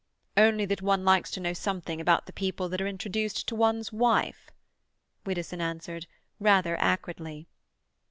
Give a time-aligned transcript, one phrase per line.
[0.35, 3.93] "Only that one likes to know something about the people that are introduced to one's
[3.93, 4.49] wife,"
[5.27, 6.07] Widdowson answered
[6.39, 7.45] rather acridly.